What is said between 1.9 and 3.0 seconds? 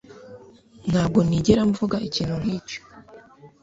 ikintu nkicyo